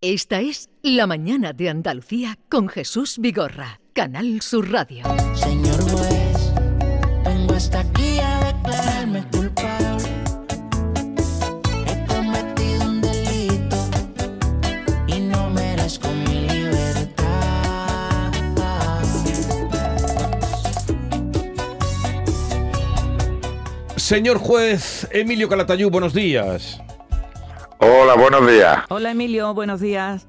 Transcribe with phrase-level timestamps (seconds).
[0.00, 5.02] Esta es La Mañana de Andalucía con Jesús Vigorra, Canal Sur Radio.
[5.34, 6.52] Señor juez,
[7.24, 10.08] vengo hasta aquí a declararme culpable.
[11.84, 13.76] He cometido un delito
[15.08, 17.24] y no merezco mi libertad.
[23.96, 26.80] Señor juez Emilio Calatayú, buenos días.
[27.78, 28.84] Hola, buenos días.
[28.88, 30.26] Hola Emilio, buenos días.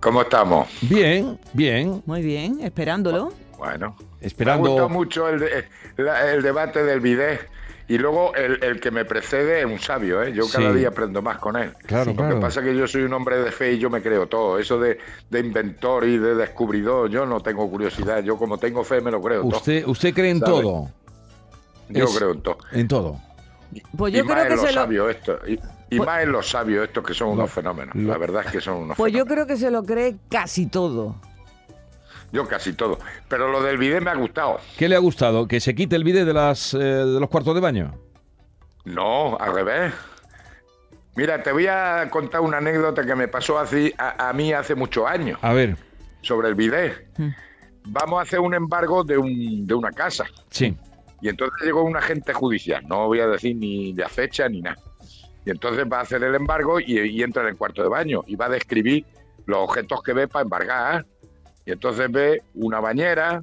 [0.00, 0.68] ¿Cómo estamos?
[0.82, 2.02] Bien, bien.
[2.06, 3.32] Muy bien, esperándolo.
[3.58, 5.64] Bueno, Esperando- Me gustó mucho el, de-
[5.96, 7.48] la- el debate del bidet.
[7.90, 10.32] Y luego el, el que me precede es un sabio, ¿eh?
[10.34, 10.78] Yo cada Sí.
[10.78, 11.72] día aprendo más con él.
[11.86, 12.34] Claro, Lo claro.
[12.34, 14.58] que pasa es que yo soy un hombre de fe y yo me creo todo.
[14.58, 14.98] Eso de,
[15.30, 18.22] de inventor y de descubridor, yo no tengo curiosidad.
[18.22, 20.52] Yo como tengo fe me lo creo Usted, usted cree en ¿Sabe?
[20.52, 20.62] todo.
[20.62, 20.90] todo.
[21.88, 22.58] Yo es- creo en todo.
[22.72, 23.20] En todo.
[23.96, 25.48] Pues yo creo en que los se lo, sabios estos.
[25.48, 25.58] Y,
[25.90, 27.94] y Pues- más en los sabios estos que son unos fenómenos.
[27.96, 31.16] La verdad es que son unos pues yo creo que se lo cree casi todo.
[32.30, 32.98] Yo casi todo.
[33.28, 34.58] Pero lo del bidet me ha gustado.
[34.76, 35.48] ¿Qué le ha gustado?
[35.48, 37.94] ¿Que se quite el vídeo de, las, eh, de los cuartos de baño?
[38.84, 39.94] No, al revés.
[41.16, 44.74] Mira, te voy a contar una anécdota que me pasó así a, a mí hace
[44.74, 45.76] muchos años A ver,
[46.22, 47.08] sobre el bidet.
[47.18, 47.28] Mm.
[47.86, 50.24] Vamos a hacer un embargo de, un, de una casa.
[50.50, 50.76] sí.
[51.20, 54.76] Y entonces llegó un agente judicial, no voy a decir ni la fecha ni nada.
[55.44, 58.22] Y entonces va a hacer el embargo y, y entra en el cuarto de baño
[58.26, 59.04] y va a describir
[59.46, 61.06] los objetos que ve para embargar.
[61.64, 63.42] Y entonces ve una bañera,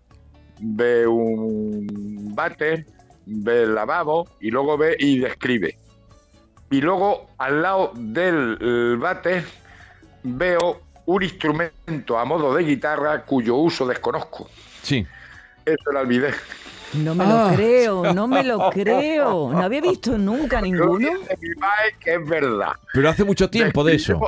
[0.60, 2.86] ve un bate,
[3.26, 5.78] ve el lavabo y luego ve y describe.
[6.72, 9.44] Y luego al lado del bate
[10.24, 14.50] veo un instrumento a modo de guitarra cuyo uso desconozco.
[14.82, 15.06] Sí.
[15.66, 16.36] Eso era el bidet.
[16.94, 17.50] No me Ah.
[17.50, 19.52] lo creo, no me lo creo.
[19.52, 20.98] No había visto nunca ninguno.
[20.98, 22.72] dice mi padre que es verdad.
[22.94, 24.20] Pero hace mucho tiempo de eso.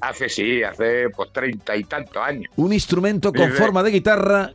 [0.00, 2.50] Hace sí, hace pues treinta y tantos años.
[2.56, 4.52] Un instrumento con forma de guitarra.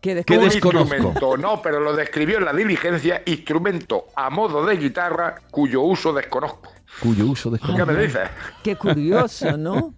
[0.00, 0.94] Que ¿Qué Un después- desconozco?
[0.94, 6.14] instrumento, no, pero lo describió en la diligencia, instrumento a modo de guitarra cuyo uso
[6.14, 6.72] desconozco.
[7.00, 8.28] Cuyo uso ¿Qué me dices?
[8.62, 9.94] Qué curioso, ¿no?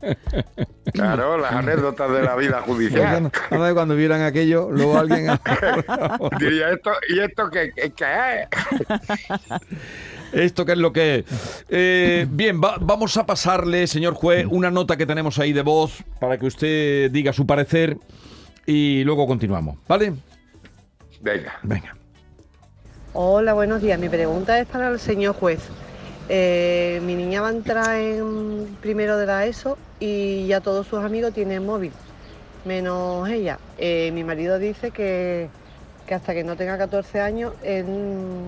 [0.93, 3.31] Claro, las anécdotas de la vida judicial.
[3.75, 5.27] cuando vieran aquello, luego alguien.
[6.39, 8.05] Diría esto, ¿y esto qué, qué- qué
[8.43, 8.49] es?
[10.33, 11.65] ¿Esto qué es lo que es?
[11.69, 16.03] Eh, bien, va- vamos a pasarle, señor juez, una nota que tenemos ahí de voz
[16.21, 17.99] para que usted diga su parecer
[18.65, 19.77] y luego continuamos.
[19.89, 20.15] ¿Vale?
[21.21, 21.59] Venga.
[21.63, 21.97] Venga.
[23.13, 23.99] Hola, buenos días.
[23.99, 25.61] Mi pregunta es para el señor juez.
[26.29, 31.01] Eh, mi niña va a entrar en primero de la ESO y ya todos sus
[31.05, 31.93] amigos tienen móvil,
[32.65, 33.59] menos ella.
[33.77, 35.51] Eh, mi marido dice que,
[36.07, 37.87] que hasta que no tenga 14 años él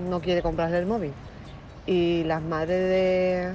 [0.08, 1.12] no quiere comprarle el móvil.
[1.86, 3.54] Y las madres de,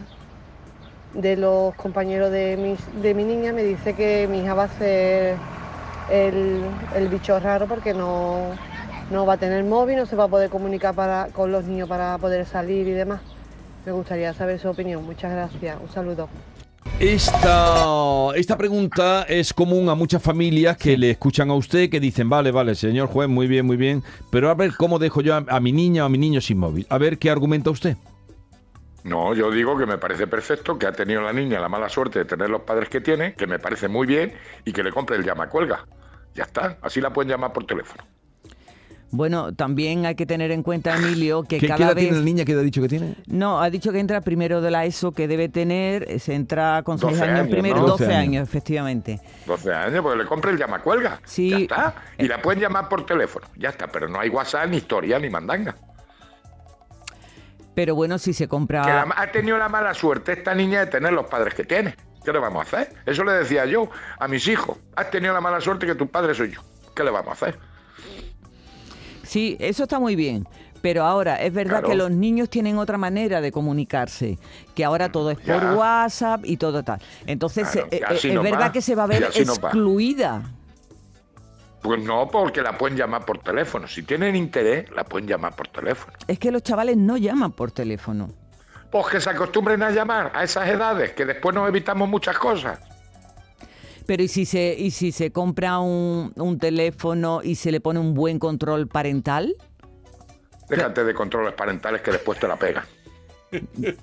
[1.21, 5.37] de los compañeros de, de mi niña me dice que mi hija va a ser
[6.07, 8.59] el, el bicho raro porque no,
[9.09, 11.87] no va a tener móvil, no se va a poder comunicar para, con los niños
[11.89, 13.21] para poder salir y demás.
[13.85, 15.03] Me gustaría saber su opinión.
[15.05, 15.77] Muchas gracias.
[15.81, 16.29] Un saludo.
[16.99, 22.29] Esta, esta pregunta es común a muchas familias que le escuchan a usted que dicen,
[22.29, 25.45] vale, vale, señor juez, muy bien, muy bien, pero a ver cómo dejo yo a,
[25.47, 26.85] a mi niña o a mi niño sin móvil.
[26.89, 27.95] A ver qué argumenta usted.
[29.03, 32.19] No, yo digo que me parece perfecto que ha tenido la niña la mala suerte
[32.19, 34.33] de tener los padres que tiene, que me parece muy bien,
[34.65, 35.85] y que le compre el llamacuelga.
[36.35, 38.03] Ya está, así la pueden llamar por teléfono.
[39.11, 42.03] Bueno, también hay que tener en cuenta, Emilio, que ¿Qué, qué cada edad vez...
[42.05, 42.45] tiene la niña?
[42.45, 43.15] ¿Qué edad ha dicho que tiene?
[43.25, 46.83] No, ha dicho que entra primero de la ESO, que debe tener, eh, se entra
[46.83, 47.87] con 6 12 años, años, primero, ¿no?
[47.87, 48.21] 12 12 años.
[48.27, 48.47] años.
[48.49, 49.19] efectivamente.
[49.47, 51.19] 12 años, pues le compre el llamacuelga.
[51.25, 51.49] Sí.
[51.49, 51.95] Ya está.
[52.19, 53.47] Y la pueden llamar por teléfono.
[53.57, 55.75] Ya está, pero no hay WhatsApp, ni historia, ni mandanga.
[57.75, 58.81] Pero bueno, si se compra...
[58.81, 61.95] Que la- ha tenido la mala suerte esta niña de tener los padres que tiene.
[62.23, 62.93] ¿Qué le vamos a hacer?
[63.05, 63.89] Eso le decía yo
[64.19, 64.77] a mis hijos.
[64.95, 66.61] Has tenido la mala suerte que tu padre soy yo.
[66.95, 67.57] ¿Qué le vamos a hacer?
[69.29, 70.47] Sí, eso está muy bien.
[70.81, 71.89] Pero ahora, es verdad Claro.
[71.89, 74.39] que los niños tienen otra manera de comunicarse,
[74.73, 75.73] que ahora todo es por Ya.
[75.73, 76.99] WhatsApp y todo tal.
[77.27, 78.71] Entonces, Claro, eh, eh, es no verdad va.
[78.71, 80.41] que se va a ver no excluida.
[81.83, 83.87] Pues no, porque la pueden llamar por teléfono.
[83.87, 86.13] Si tienen interés, la pueden llamar por teléfono.
[86.27, 88.29] Es que los chavales no llaman por teléfono.
[88.89, 92.79] Pues que se acostumbren a llamar a esas edades, que después nos evitamos muchas cosas.
[94.09, 97.99] Pero ¿y si se, y si se compra un, un teléfono y se le pone
[97.99, 99.53] un buen control parental?
[100.67, 102.85] Déjate de controles parentales que después te la pegan.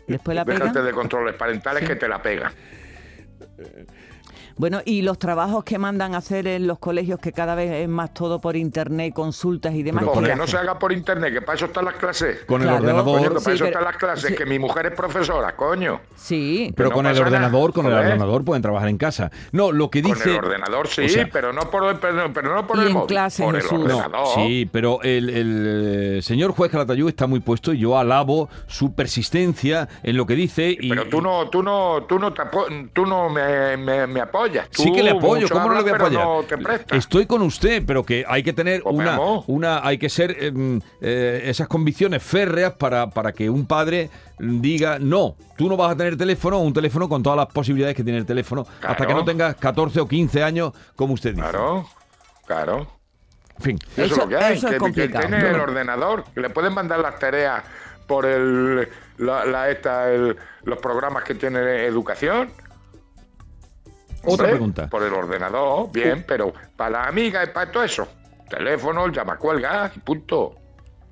[0.06, 0.86] Después la Déjate pegan.
[0.86, 2.52] de controles parentales que te la pegan.
[4.58, 7.88] Bueno, y los trabajos que mandan a hacer en los colegios, que cada vez es
[7.88, 10.00] más todo por internet, consultas y demás.
[10.04, 12.38] Pero ¿qué por Que no se haga por internet, que para eso están las clases.
[12.46, 12.78] Con el Claro.
[12.82, 13.22] Coño, ordenador.
[13.22, 14.34] que para Sí, eso pero- están las clases, sí.
[14.34, 16.00] que mi mujer es profesora, coño.
[16.14, 19.30] Sí, Pero no con el nada, ordenador, con el ordenador pueden trabajar en casa.
[19.52, 20.22] No, lo que dice.
[20.22, 22.80] Con el ordenador sí, o sea, pero no por el, pero, pero no por Y
[22.80, 23.72] el en móvil, clase, por Jesús.
[23.72, 24.26] el No, ordenador.
[24.36, 28.94] Sí, pero el, el, eh, señor juez Calatayud está muy puesto y yo alabo su
[28.94, 30.74] persistencia en lo que dice.
[30.80, 32.42] Y, Pero tú no, tú no, tú no, te
[32.94, 34.45] tú no me, me- me apoyas.
[34.70, 36.24] Sí Tú que le apoyo, ¿cómo no le voy a apoyar?
[36.24, 36.96] No te.
[36.96, 40.80] Estoy con usted, pero que hay que tener Pues una, una, hay que ser em,
[41.00, 45.96] eh, esas convicciones férreas para, para que un padre diga, no, tú no vas a
[45.96, 49.24] tener teléfono, un teléfono con todas las posibilidades que tiene el teléfono, hasta que no
[49.24, 51.42] tengas 14 o 15 años, como usted dice.
[51.42, 51.86] Claro,
[52.46, 52.86] claro.
[53.58, 53.78] En fin.
[53.96, 54.54] Eso, Eso- es lo que hay.
[54.56, 55.26] eso es que, que complicado.
[55.28, 57.62] tiene No, el ordenador, que le pueden mandar las tareas
[58.06, 58.88] por el,
[59.18, 62.50] la, la- esta, el- los programas que tiene educación.
[64.24, 64.88] Otra pregunta.
[64.88, 68.06] Por el ordenador, bien, pero para la amiga y para todo eso.
[68.48, 70.54] Teléfono, llama cuelga y punto.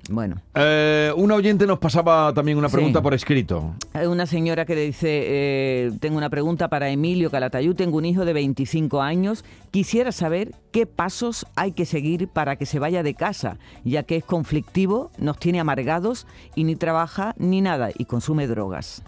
[0.09, 0.35] bueno.
[0.53, 2.75] Eh, una oyente nos pasaba también una Sí.
[2.75, 3.73] pregunta por escrito.
[3.93, 8.05] Hay una señora que le dice, eh, tengo una pregunta para Emilio Calatayud, tengo un
[8.05, 13.01] hijo de 25 años, quisiera saber qué pasos hay que seguir para que se vaya
[13.01, 18.05] de casa, ya que es conflictivo, nos tiene amargados y ni trabaja ni nada y
[18.05, 19.01] consume drogas.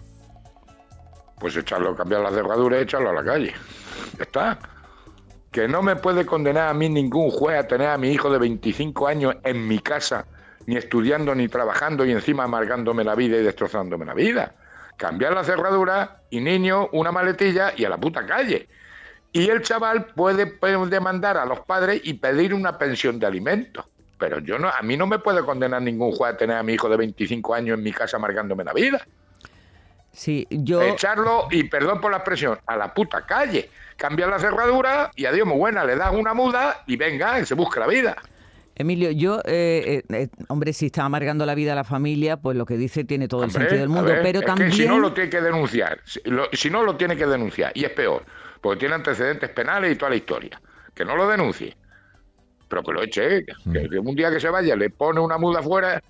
[1.40, 3.54] Pues echarlo, cambiar la cerradura y echarlo a la calle.
[4.16, 4.58] Ya está.
[5.52, 8.38] Que no me puede condenar a mí ningún juez a tener a mi hijo de
[8.38, 10.26] 25 años en mi casa,
[10.66, 14.54] ni estudiando ni trabajando y encima amargándome la vida y destrozándome la vida.
[14.96, 18.68] Cambiar la cerradura y niño, una maletilla y a la puta calle.
[19.32, 23.86] Y el chaval puede puede demandar a los padres y pedir una pensión de alimentos.
[24.18, 26.74] Pero yo no, a mí no me puede condenar ningún juez a tener a mi
[26.74, 29.06] hijo de 25 años en mi casa amargándome la vida
[30.12, 30.82] Sí, yo...
[30.82, 33.70] echarlo, y perdón por la expresión, a la puta calle.
[33.96, 37.54] Cambiar la cerradura y adiós, muy buena, le das una muda y venga, y se
[37.54, 38.16] busque la vida.
[38.74, 42.56] Emilio, yo, eh, eh, eh, hombre, si está amargando la vida a la familia, pues
[42.56, 44.70] lo que dice tiene todo el sentido del mundo, ver, pero es también...
[44.70, 47.72] que si no lo tiene que denunciar, si, lo- si no lo tiene que denunciar,
[47.74, 48.24] y es peor,
[48.60, 50.60] porque tiene antecedentes penales y toda la historia.
[50.94, 51.76] Que no lo denuncie,
[52.68, 53.72] pero que lo eche, que, Mm.
[53.90, 56.00] que un día que se vaya le pone una muda afuera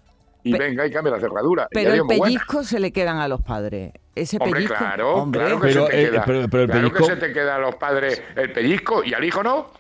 [0.43, 1.69] y Pe- venga y cambia la cerradura.
[1.71, 2.25] Pero el buena.
[2.25, 3.93] pellizco se le quedan a los padres.
[4.15, 6.25] Ese Hombre, pellizco, claro, hombre, claro que Pero, se te eh, queda.
[6.25, 9.15] pero- pero el claro pellizco- que se te queda a los padres el pellizco y
[9.15, 9.71] al hijo no.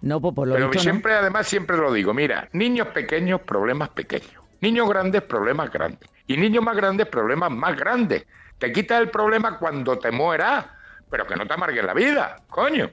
[0.00, 0.82] no, pues por lo Pero visto no.
[0.82, 4.30] siempre, además, siempre lo digo, mira, niños pequeños, problemas pequeños.
[4.60, 6.08] Niños grandes, problemas grandes.
[6.26, 8.26] Y niños más grandes, problemas más grandes.
[8.58, 10.64] Te quitas el problema cuando te mueras,
[11.10, 12.90] pero que no te amargues la vida, coño.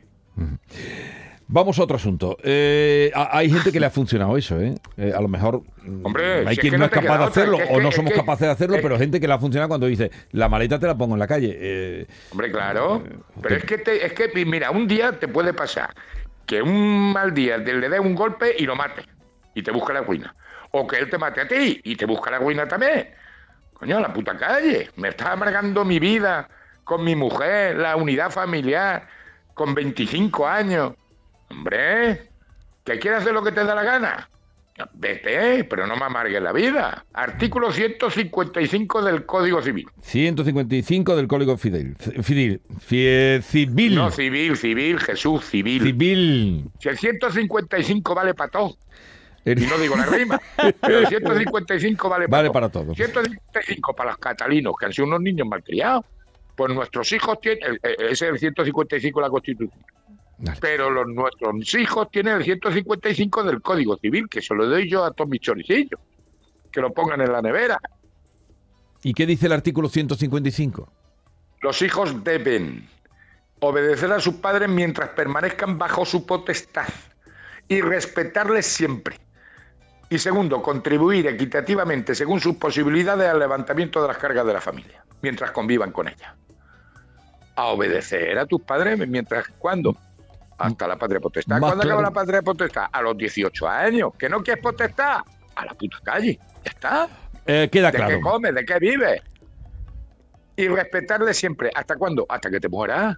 [1.54, 2.36] Vamos a otro asunto.
[2.44, 4.74] Eh, hay gente que le ha funcionado eso, ¿eh?
[4.98, 7.24] Eh, a lo mejor mm, Hombre, hay si es quien que no es capaz de
[7.26, 9.38] otra, hacerlo que o no somos que- capaces de hacerlo, pero gente que le ha
[9.38, 11.56] funcionado cuando dice, la maleta te la pongo en la calle.
[11.56, 13.04] Eh, Hombre, claro.
[13.40, 15.94] Pero es que, te- es que, mira, un día te puede pasar
[16.48, 19.04] que un mal día le dé un golpe y lo mate
[19.54, 20.34] y te busca la ruina.
[20.72, 23.10] O que él te mate a ti y te busca la ruina también.
[23.76, 24.90] Coño, la puta calle.
[24.96, 26.50] Me estás amargando mi vida
[26.84, 29.08] con mi mujer, la unidad familiar,
[29.54, 30.94] con 25 años.
[31.50, 32.30] Hombre,
[32.84, 34.30] ¿que quieres hacer lo que te da la gana?
[34.96, 37.06] Vete, pero no me amargues la vida.
[37.14, 39.86] Artículo 155 del Código Civil.
[40.02, 41.96] 155 del Código Fidel.
[41.96, 42.60] Fidel.
[43.44, 43.96] Civil.
[43.96, 45.84] No, civil, civil, Jesús, civil.
[45.84, 46.66] civil.
[46.80, 48.76] Si el 155 vale para todo,
[49.46, 50.42] El- y no digo la rima,
[50.82, 52.54] pero el 155 vale para Vale todo.
[52.54, 52.96] para todo.
[52.96, 56.04] 155 para los catalinos, que han sido unos niños malcriados.
[56.56, 59.80] Pues nuestros hijos tienen, eh, ese es el 155 de la Constitución.
[60.60, 65.04] Pero los nuestros hijos tienen el 155 del Código Civil, que se lo doy yo
[65.06, 66.00] a todos mis choricillos.
[66.72, 67.80] Que lo pongan en la nevera.
[69.04, 70.90] ¿Y qué dice el artículo 155?
[71.62, 72.88] Los hijos deben
[73.60, 76.88] obedecer a sus padres mientras permanezcan bajo su potestad
[77.68, 79.18] y respetarles siempre.
[80.10, 85.04] Y segundo, contribuir equitativamente según sus posibilidades al levantamiento de las cargas de la familia,
[85.22, 86.36] mientras convivan con ella.
[87.56, 89.96] A obedecer a tus padres mientras cuándo?
[90.58, 91.60] Hasta la patria potestad.
[91.60, 92.02] ¿Cuándo acaba claro.
[92.02, 92.86] la patria potestad?
[92.92, 94.12] A los 18 años.
[94.18, 95.22] ¿Que no quieres potestad?
[95.56, 96.40] A la puta calle.
[96.64, 97.08] Ya está.
[97.46, 98.16] Eh, queda ¿De claro.
[98.16, 98.56] qué comes?
[98.56, 99.22] ¿De qué vives?
[100.56, 101.72] Y respetarle siempre.
[101.74, 102.26] ¿Hasta cuándo?
[102.30, 103.18] Hasta que te mueras.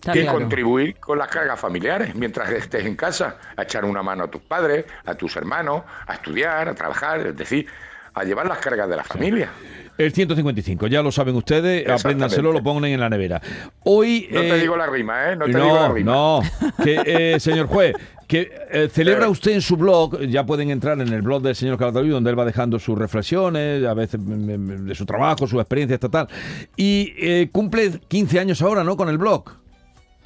[0.00, 0.32] Claro.
[0.32, 4.40] contribuir con las cargas familiares mientras estés en casa, a echar una mano a tus
[4.40, 7.66] padres, a tus hermanos, a estudiar, a trabajar, es decir,
[8.14, 9.50] a llevar las cargas de la familia.
[9.98, 13.42] El 155, ya lo saben ustedes, apréndanselo, lo ponen en la nevera.
[13.84, 14.28] Hoy...
[14.30, 15.36] No eh, te digo la rima, ¿eh?
[15.36, 16.12] No te digo la rima.
[16.12, 16.40] no,
[16.84, 17.02] que,
[17.34, 17.94] eh, señor juez,
[18.28, 19.30] que eh, celebra Eh.
[19.30, 22.38] usted en su blog, ya pueden entrar en el blog del señor Calatayud, donde él
[22.38, 26.28] va dejando sus reflexiones, a veces mm, mm, de su trabajo, su experiencia estatal,
[26.76, 29.50] y eh, cumple 15 años ahora, ¿no?, con el blog.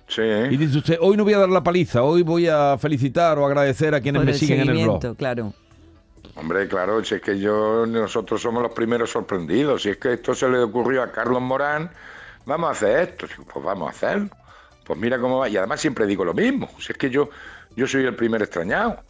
[0.07, 0.21] Sí.
[0.51, 3.47] Y dice usted, hoy no voy a dar la paliza, hoy voy a felicitar o
[3.47, 5.17] agradecer a quienes Por me el siguen en el blog.
[5.17, 5.55] claro.
[6.35, 9.83] Hombre, claro, si es que yo, nosotros somos los primeros sorprendidos.
[9.83, 11.91] Si es que esto se le ocurrió a Carlos Morán,
[12.47, 13.27] vamos a hacer esto.
[13.53, 14.31] Pues vamos a hacerlo.
[14.85, 15.49] Pues mira cómo va.
[15.49, 16.69] Y además siempre digo lo mismo.
[16.79, 17.29] Si es que yo,
[17.77, 19.03] yo soy el primer extrañado.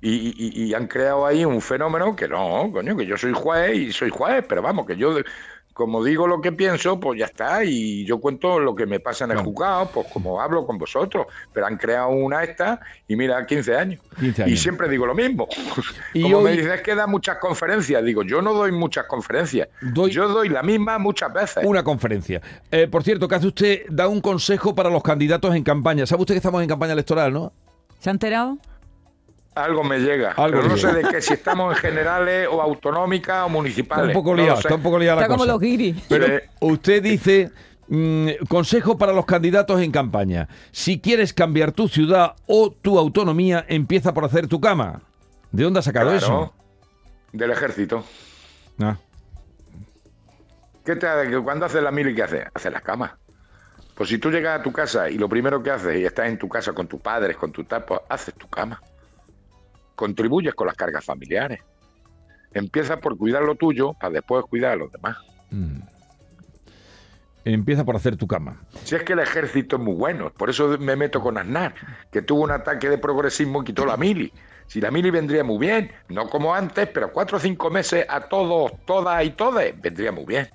[0.00, 3.76] Y, y- y han creado ahí un fenómeno que no, coño, que yo soy juez
[3.76, 5.14] y soy juez, pero vamos, que yo,
[5.72, 7.64] como digo lo que pienso, pues ya está.
[7.64, 11.26] Y yo cuento lo que me pasa en el juzgado, pues como hablo con vosotros.
[11.52, 14.00] Pero han creado una esta y mira, 15 años.
[14.18, 15.48] 15 Y siempre digo lo mismo.
[16.14, 19.68] Y Como hoy- me dices que da muchas conferencias, digo, yo no doy muchas conferencias.
[19.80, 21.64] Doy- Yo doy la misma muchas veces.
[21.64, 22.40] Una conferencia.
[22.70, 26.04] Eh, por cierto, que hace usted, da un consejo para los candidatos en campaña.
[26.06, 27.52] ¿Sabe usted que estamos en campaña electoral, no?
[28.00, 28.58] ¿Se ha enterado?
[29.54, 30.32] Algo me llega.
[30.32, 30.90] Algo pero no llega.
[30.92, 34.06] sé de qué, si estamos en generales o autonómicas o municipales.
[34.08, 35.96] Está un poco liado, está un poco liada la Está como los guiris.
[36.08, 36.32] Pero Sí.
[36.60, 37.50] usted dice,
[37.88, 40.48] mm, consejo para los candidatos en campaña.
[40.70, 45.02] Si quieres cambiar tu ciudad o tu autonomía, empieza por hacer tu cama.
[45.50, 46.54] ¿De dónde ha sacado Claro, eso?
[47.32, 48.04] Del ejército.
[48.80, 48.96] Ah,
[50.84, 51.28] ¿Qué te hace?
[51.28, 52.46] que ¿Cuándo haces la mili qué haces?
[52.54, 53.12] Haces las camas.
[53.94, 56.38] Pues si tú llegas a tu casa y lo primero que haces y estás en
[56.38, 58.80] tu casa con tus padres, con tus tapos, haces tu cama.
[60.00, 61.60] Contribuyes con las cargas familiares.
[62.54, 65.18] Empieza por cuidar lo tuyo para después cuidar a los demás.
[65.50, 65.76] mm.
[67.44, 68.62] Empieza por hacer tu cama.
[68.84, 71.74] Si es que el ejército es muy bueno, por eso me meto con Aznar,
[72.10, 74.32] que tuvo un ataque de progresismo y quitó la mili.
[74.66, 78.20] Si la mili vendría muy bien, no como antes, pero cuatro o cinco meses a
[78.22, 80.48] todos, todas y todes, vendría muy bien.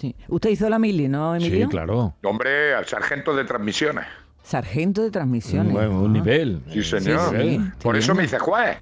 [0.00, 0.16] Sí.
[0.26, 1.66] Usted hizo la mili, ¿no, Emilio?
[1.66, 2.14] Sí, claro.
[2.24, 4.06] Hombre, al sargento de transmisiones.
[4.42, 5.74] Sargento de transmisiones.
[5.74, 6.62] Un, un nivel.
[6.72, 7.36] Sí, señor.
[7.38, 8.78] sí, Por eso me hice juez.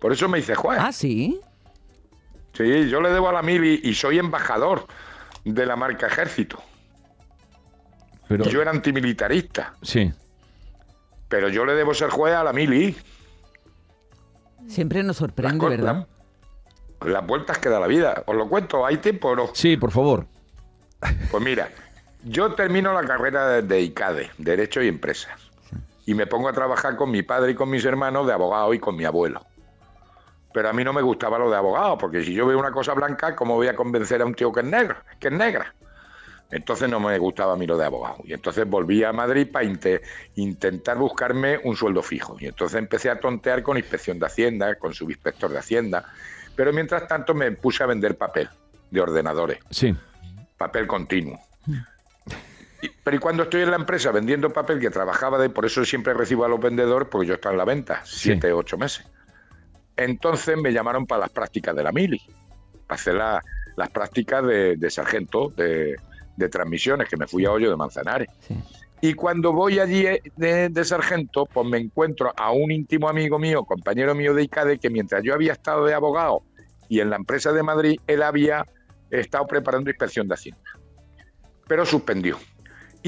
[0.00, 0.78] Por eso me hice juez.
[0.82, 1.40] Ah, sí.
[2.52, 4.86] Sí, yo le debo a la mili y soy embajador
[5.44, 6.60] de la marca Ejército.
[8.28, 10.12] Pero, Yo era antimilitarista, sí.
[11.28, 12.94] pero yo le debo ser juez a la mili.
[14.66, 16.06] Siempre nos sorprende, ¿verdad?
[17.00, 18.22] la- las vueltas que da la vida.
[18.26, 18.84] ¿Os lo cuento?
[18.84, 19.50] ¿Hay tiempo o no?
[19.54, 20.26] Sí, por favor.
[21.30, 21.70] Pues mira,
[22.24, 25.38] yo termino la carrera de, de ICADE, Derecho y Empresas,
[26.06, 28.78] y me pongo a trabajar con mi padre y con mis hermanos de abogado y
[28.78, 29.44] con mi abuelo.
[30.52, 32.94] Pero a mí no me gustaba lo de abogado, porque si yo veo una cosa
[32.94, 35.74] blanca, ¿cómo voy a convencer a un tío que es negro, que es negra?
[36.50, 38.16] Entonces no me gustaba a mí lo de abogado.
[38.24, 39.66] Y entonces volví a Madrid para
[40.34, 42.36] intentar buscarme un sueldo fijo.
[42.40, 46.06] Y entonces empecé a tontear con inspección de Hacienda, con subinspector de Hacienda.
[46.56, 48.48] Pero mientras tanto me puse a vender papel
[48.90, 49.94] de ordenadores Sí.
[50.56, 51.38] papel continuo.
[53.02, 56.14] Pero y cuando estoy en la empresa vendiendo papel que trabajaba de, por eso siempre
[56.14, 59.04] recibo a los vendedores, porque yo estoy en la venta, siete, ocho meses.
[59.96, 62.20] Entonces me llamaron para las prácticas de la mili,
[62.86, 63.42] para hacer la-
[63.76, 65.96] las prácticas de, de sargento de,
[66.36, 68.28] de transmisiones, que me fui a Hoyo de Manzanares.
[68.40, 68.56] Sí.
[69.00, 73.38] Y cuando voy allí eh, de, de sargento, pues me encuentro a un íntimo amigo
[73.38, 76.42] mío, compañero mío de ICADE, que mientras yo había estado de abogado
[76.88, 78.66] y en la empresa de Madrid, él había
[79.10, 80.60] estado preparando inspección de Hacienda.
[81.68, 82.38] Pero suspendió.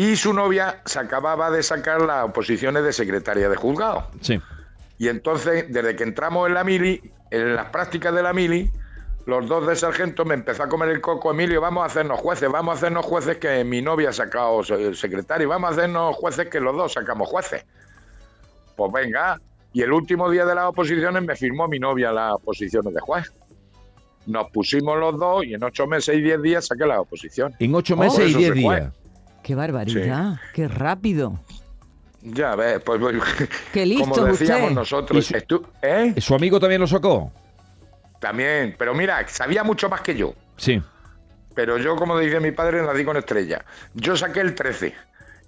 [0.00, 4.06] Y su novia se acababa de sacar las oposiciones de secretaria de juzgado.
[4.22, 4.40] Sí.
[4.96, 8.70] Y entonces, desde que entramos en la mili, en las prácticas de la mili,
[9.26, 12.50] los dos de sargento me empezó a comer el coco, Emilio, vamos a hacernos jueces,
[12.50, 16.48] vamos a hacernos jueces que mi novia ha sacado se- secretario, vamos a hacernos jueces
[16.48, 17.62] que los dos sacamos jueces.
[18.76, 19.38] Pues venga,
[19.74, 23.30] y el último día de las oposiciones me firmó mi novia las oposiciones de juez.
[24.24, 27.54] Nos pusimos los dos y en ocho meses y diez días saqué las oposiciones.
[27.60, 28.94] En ocho Oh, meses y diez días.
[29.42, 31.38] Qué barbaridad, qué rápido.
[32.22, 33.16] Ya ves, pues, pues,
[33.72, 34.74] Qué listo como decíamos usted.
[34.74, 36.14] nosotros, su- ¿eh?
[36.18, 37.32] ¿Su amigo también lo sacó?
[38.20, 40.34] También, pero mira, sabía mucho más que yo.
[40.58, 40.82] Sí.
[41.54, 43.64] Pero yo, como dice mi padre, nací con estrella.
[43.94, 44.94] Yo saqué el 13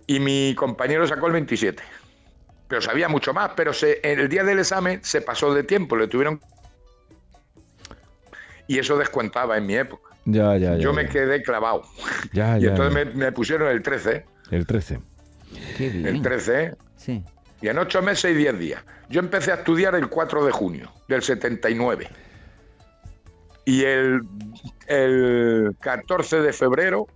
[0.07, 1.83] y mi compañero sacó el 27.
[2.69, 5.95] Pero sabía mucho más, pero se, en el día del examen se pasó de tiempo,
[5.97, 6.41] le tuvieron...
[8.67, 10.12] Y eso descuentaba en mi época.
[10.25, 10.77] Ya, ya, ya.
[10.79, 10.97] yo ya.
[10.97, 11.83] me quedé clavado.
[12.33, 13.05] Ya, y ya, entonces ya.
[13.05, 15.01] Me, me pusieron el 13, El 13.
[15.77, 16.07] Qué bien.
[16.07, 17.25] el 13, Sí.
[17.61, 18.83] y en 8 meses y 10 días.
[19.09, 22.09] Yo empecé a estudiar el 4 de junio del 79.
[23.65, 24.21] Y el,
[24.87, 27.07] el 14 de febrero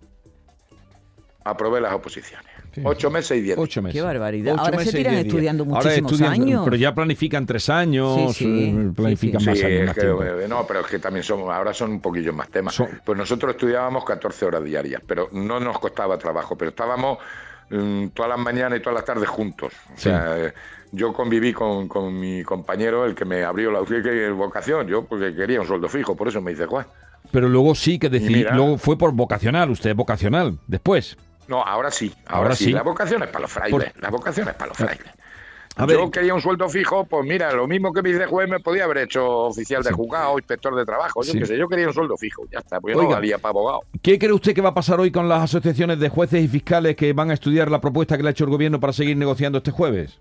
[1.44, 2.50] aprobé las oposiciones.
[2.85, 3.56] Ocho meses y diez.
[3.56, 3.59] días.
[3.59, 3.95] Ocho meses.
[4.00, 4.54] Qué barbaridad.
[4.54, 5.26] Ocho Ahora se tiran días.
[5.26, 6.62] estudiando Ahora muchísimos estudian, años.
[6.64, 8.64] Pero ya planifican tres años, Sí, sí.
[8.76, 11.40] eh, planifican Sí, más Sí, años, es más que, no, pero es que también son,
[11.50, 12.75] ahora son un poquillo más temas.
[12.75, 17.18] Son- Pues nosotros estudiábamos 14 horas diarias, pero no nos costaba trabajo, pero estábamos
[17.71, 19.73] mm, todas las mañanas y todas las tardes juntos.
[19.95, 20.52] O sea,
[20.92, 25.04] yo conviví con, con mi compañero, el que me abrió la ¿qué- qué vocación, yo
[25.04, 26.87] porque quería un sueldo fijo, por eso me dice Juan.
[27.33, 31.16] Pero luego sí que decidí, luego fue por vocacional, usted es vocacional, después.
[31.48, 32.64] No, ahora sí, ahora, Ahora sí.
[32.66, 32.72] sí.
[32.72, 35.06] La vocación es para los frailes, Por- la vocación es para los frailes.
[35.78, 38.48] A ver, yo quería un sueldo fijo, pues mira, lo mismo que me dice juez
[38.48, 39.94] me podía haber hecho oficial de Sí.
[39.94, 41.38] juzgado, inspector de trabajo, yo Sí.
[41.38, 43.10] qué sé, yo quería un sueldo fijo, ya está, pues yo Oiga.
[43.10, 43.80] no valía para abogado.
[44.00, 46.96] ¿qué cree usted que va a pasar hoy con las asociaciones de jueces y fiscales
[46.96, 49.58] que van a estudiar la propuesta que le ha hecho el gobierno para seguir negociando
[49.58, 50.18] este jueves?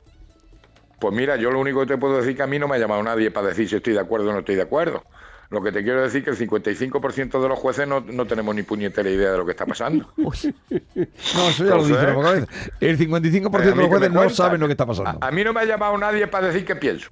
[1.00, 2.79] Pues mira, yo lo único que te puedo decir que a mí no me ha
[2.79, 5.03] llamado nadie para decir si estoy de acuerdo o no estoy de acuerdo.
[5.50, 8.64] Lo que te quiero decir que el 55% de los jueces no, no tenemos ni
[8.64, 10.12] puñetera idea de lo que está pasando.
[10.18, 12.48] No, eso ya lo dice la abogada.
[12.80, 15.20] El 55% de mí los jueces no saben lo que está pasando.
[15.22, 17.10] A, a mí no me ha llamado nadie para decir qué pienso.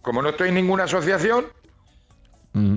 [0.00, 1.46] Como no estoy en ninguna asociación,
[2.54, 2.76] Mm.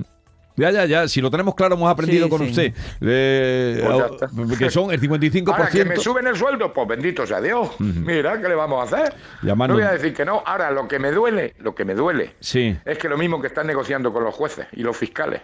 [0.56, 1.06] Ya, ya, ya.
[1.08, 2.50] Si lo tenemos claro, hemos aprendido Sí, con sí.
[2.50, 2.74] usted.
[3.02, 4.58] Eh, Pues está.
[4.58, 5.52] que son el 55%.
[5.52, 7.70] ahora que me suben el sueldo, pues bendito sea Dios.
[7.78, 9.14] Mira, ¿qué le vamos a hacer?
[9.42, 10.42] Llamando- No voy a decir que no.
[10.46, 12.76] Ahora, lo que me duele, lo que me duele, Sí.
[12.84, 15.42] es que lo mismo que están negociando con los jueces y los fiscales,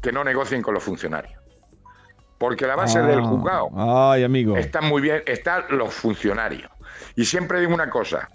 [0.00, 1.34] que no negocien con los funcionarios.
[2.38, 4.56] Porque la base del Ah, juzgado Ay, amigo.
[4.56, 6.70] están muy bien, están los funcionarios.
[7.16, 8.28] Y siempre digo una cosa,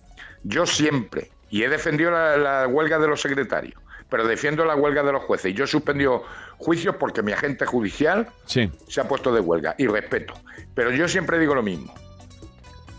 [0.44, 3.82] yo siempre, y he defendido la, la huelga de los secretarios,
[4.14, 6.24] pero defiendo la huelga de los jueces, y yo he suspendido
[6.60, 8.72] juicios porque mi agente judicial Sí.
[8.88, 10.36] se ha puesto de huelga, y respeto.
[10.76, 11.92] Pero yo siempre digo lo mismo,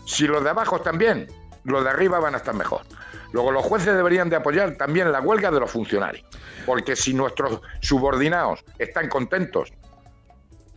[0.05, 1.27] si los de abajo están bien,
[1.63, 2.81] los de arriba van a estar mejor.
[3.31, 6.25] Luego los jueces deberían de apoyar también la huelga de los funcionarios,
[6.65, 9.71] porque si nuestros subordinados están contentos,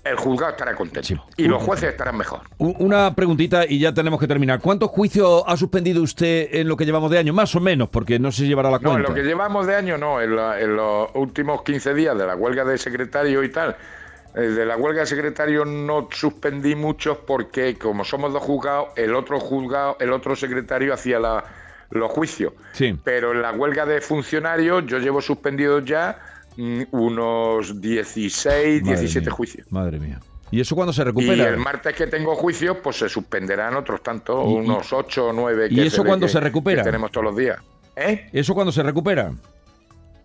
[0.09, 1.17] el juzgado estará contento Sí.
[1.37, 2.41] y los jueces estarán mejor.
[2.59, 4.61] Una preguntita y ya tenemos que terminar.
[4.61, 7.33] ¿Cuántos juicios ha suspendido usted en lo que llevamos de año?
[7.33, 9.09] Más o menos, porque no se llevará la No, en cuenta.
[9.11, 12.35] lo que llevamos de año no, en, la- en los últimos 15 días de la
[12.37, 13.77] huelga de secretario y tal.
[14.35, 19.15] eh, De la huelga de secretario no suspendí muchos porque como somos dos juzgados, el
[19.15, 21.45] otro juzgado, el otro secretario hacía la-
[21.91, 22.53] los juicios.
[22.73, 22.95] Sí.
[23.03, 26.19] Pero en la huelga de funcionarios yo llevo suspendidos ya
[26.91, 29.73] unos 16, Madre 17 mía, juicios.
[29.73, 30.21] Madre mía.
[30.51, 31.49] ¿Y eso cuándo se Y recupera?
[31.49, 35.33] el martes que tengo juicios, pues se suspenderán otros tantos, ¿Y- y- unos 8 o
[35.33, 35.69] 9.
[35.71, 36.83] ¿Y eso cuándo se recupera?
[36.83, 37.59] tenemos todos los días.
[37.97, 38.29] ¿Eh?
[38.33, 39.33] ¿Eso cuándo se recupera?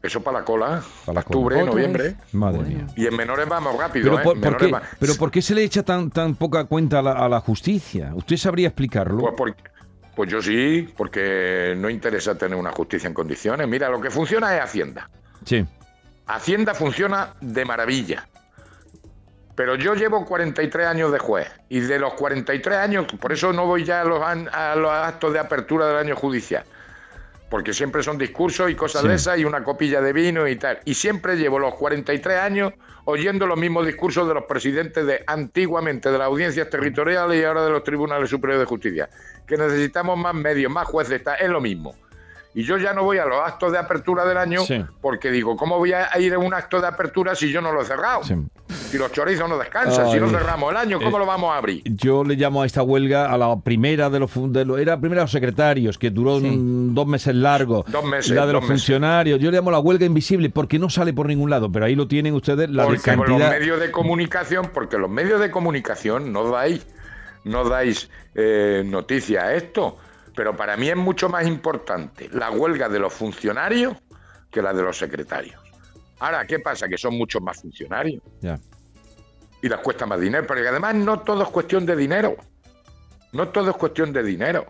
[0.02, 1.72] Eso para la cola, Para la octubre, cola.
[1.72, 2.16] Noviembre.
[2.34, 2.76] Madre Bueno.
[2.76, 2.88] mía.
[2.98, 4.40] Y en menores vamos rápido, Pero ¿eh?
[4.42, 7.12] por, qué, va- pero ¿por qué se le echa tan, tan poca cuenta a la,
[7.14, 8.12] a la justicia?
[8.14, 9.34] ¿Usted sabría explicarlo?
[9.36, 9.54] Pues,
[10.16, 13.66] pues yo sí, porque no interesa tener una justicia en condiciones.
[13.68, 15.10] Mira, lo que funciona es Hacienda.
[15.46, 15.66] Sí.
[16.28, 18.28] Hacienda funciona de maravilla.
[19.56, 23.68] Pero yo llevo 43 años de juez y de los 43 años, por eso no
[23.68, 26.64] voy ya a los, an- a los actos de apertura del año judicial,
[27.52, 29.08] porque siempre son discursos y cosas Sí.
[29.10, 30.80] de esas y una copilla de vino y tal.
[30.86, 32.74] Y siempre llevo los 43 años
[33.06, 37.64] oyendo los mismos discursos de los presidentes de antiguamente de las audiencias territoriales y ahora
[37.64, 39.10] de los tribunales superiores de justicia,
[39.46, 41.94] que necesitamos más medios, más jueces, está- es lo mismo.
[42.56, 44.84] Y yo ya no voy a los actos de apertura del año Sí.
[45.02, 47.82] porque digo, ¿cómo voy a ir a un acto de apertura si yo no lo
[47.82, 48.24] he cerrado?
[48.24, 48.36] Sí.
[48.68, 51.58] Si los chorizos no descansan, si no cerramos el año, ¿cómo Eh, lo vamos a
[51.58, 51.82] abrir?
[51.86, 55.00] Yo le llamo a esta huelga a la primera de los, de los- era la
[55.02, 56.56] primera de los secretarios, que duró Sí.
[56.92, 57.86] dos meses largos.
[57.92, 58.78] Dos meses, La de los meses.
[58.82, 59.40] funcionarios.
[59.40, 62.08] Yo le llamo la huelga invisible porque no sale por ningún lado, pero ahí lo
[62.08, 66.48] tienen ustedes la de Porque los medios de comunicación, porque los medios de comunicación no
[66.52, 66.86] dais,
[67.46, 69.98] no dais eh, noticia a esto.
[70.36, 73.96] Pero para mí es mucho más importante la huelga de los funcionarios
[74.50, 75.62] que la de los secretarios.
[76.20, 76.88] Ahora, ¿qué pasa?
[76.88, 78.22] Que son muchos más funcionarios
[79.62, 80.46] y les cuesta más dinero.
[80.48, 82.36] Pero además no todo es cuestión de dinero.
[83.32, 84.68] No todo es cuestión de dinero.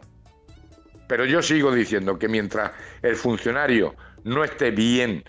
[1.08, 2.72] Pero yo sigo diciendo que mientras
[3.02, 5.24] el funcionario no esté bien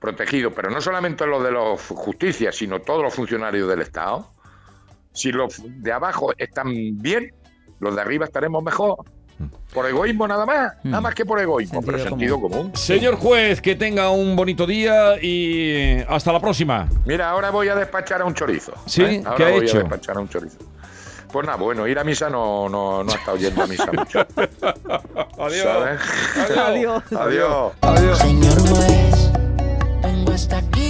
[0.00, 4.32] protegido, pero no solamente los de la justicia, sino todos los funcionarios del Estado,
[5.12, 7.32] si los de abajo están bien,
[7.78, 9.04] los de arriba estaremos mejor.
[9.72, 12.72] Por egoísmo nada más, nada más que por egoísmo, Sentido pero sentido común.
[12.74, 16.88] Señor juez, que tenga un bonito día y hasta la próxima.
[17.04, 18.72] Mira, ahora voy a despachar a un chorizo.
[18.86, 19.22] Sí, ¿eh?
[19.24, 19.76] Ahora ¿qué ha voy hecho?
[19.76, 20.58] a despachar a un chorizo.
[21.32, 24.26] Pues nada, bueno, ir a misa no, no, no ha estado yendo a misa mucho.
[25.36, 26.00] ¿sabes?
[26.58, 27.02] Adiós.
[27.12, 28.18] Adiós.
[28.18, 29.30] Señor juez,
[30.02, 30.89] vengo hasta aquí